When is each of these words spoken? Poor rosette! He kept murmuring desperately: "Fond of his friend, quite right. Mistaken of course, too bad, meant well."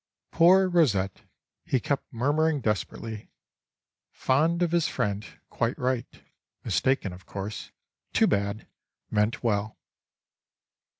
Poor 0.31 0.67
rosette! 0.67 1.21
He 1.63 1.79
kept 1.79 2.11
murmuring 2.11 2.59
desperately: 2.59 3.29
"Fond 4.11 4.63
of 4.63 4.71
his 4.71 4.87
friend, 4.87 5.23
quite 5.51 5.77
right. 5.77 6.23
Mistaken 6.63 7.13
of 7.13 7.27
course, 7.27 7.69
too 8.11 8.25
bad, 8.25 8.65
meant 9.11 9.43
well." 9.43 9.77